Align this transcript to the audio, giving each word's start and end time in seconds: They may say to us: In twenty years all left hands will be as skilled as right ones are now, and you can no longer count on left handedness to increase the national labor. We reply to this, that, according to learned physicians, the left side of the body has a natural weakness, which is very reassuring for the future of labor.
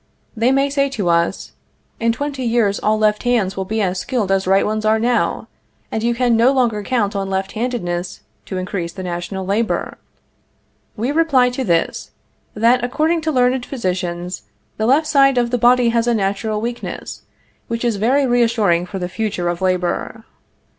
They 0.35 0.51
may 0.51 0.71
say 0.71 0.89
to 0.97 1.09
us: 1.09 1.51
In 1.99 2.11
twenty 2.11 2.43
years 2.43 2.79
all 2.79 2.97
left 2.97 3.21
hands 3.21 3.55
will 3.55 3.65
be 3.65 3.83
as 3.83 3.99
skilled 3.99 4.31
as 4.31 4.47
right 4.47 4.65
ones 4.65 4.83
are 4.83 4.97
now, 4.97 5.47
and 5.91 6.01
you 6.01 6.15
can 6.15 6.35
no 6.35 6.51
longer 6.51 6.81
count 6.81 7.15
on 7.15 7.29
left 7.29 7.51
handedness 7.51 8.21
to 8.47 8.57
increase 8.57 8.93
the 8.93 9.03
national 9.03 9.45
labor. 9.45 9.99
We 10.97 11.11
reply 11.11 11.51
to 11.51 11.63
this, 11.63 12.09
that, 12.55 12.83
according 12.83 13.21
to 13.21 13.31
learned 13.31 13.63
physicians, 13.63 14.41
the 14.77 14.87
left 14.87 15.05
side 15.05 15.37
of 15.37 15.51
the 15.51 15.59
body 15.59 15.89
has 15.89 16.07
a 16.07 16.15
natural 16.15 16.59
weakness, 16.61 17.21
which 17.67 17.85
is 17.85 17.97
very 17.97 18.25
reassuring 18.25 18.87
for 18.87 18.97
the 18.97 19.07
future 19.07 19.49
of 19.49 19.61
labor. 19.61 20.25